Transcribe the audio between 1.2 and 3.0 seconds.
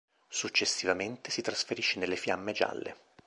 si trasferisce nelle Fiamme Gialle.